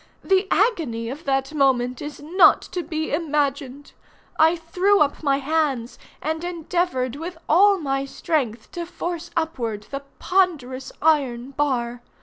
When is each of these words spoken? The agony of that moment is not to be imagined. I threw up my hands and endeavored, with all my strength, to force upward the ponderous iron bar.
The 0.23 0.47
agony 0.49 1.09
of 1.11 1.25
that 1.25 1.53
moment 1.53 2.01
is 2.01 2.19
not 2.19 2.63
to 2.73 2.81
be 2.81 3.13
imagined. 3.13 3.91
I 4.39 4.55
threw 4.55 4.99
up 4.99 5.21
my 5.21 5.37
hands 5.37 5.99
and 6.23 6.43
endeavored, 6.43 7.15
with 7.17 7.37
all 7.47 7.77
my 7.77 8.05
strength, 8.05 8.71
to 8.71 8.87
force 8.87 9.29
upward 9.37 9.83
the 9.91 10.01
ponderous 10.17 10.91
iron 11.03 11.51
bar. 11.51 12.01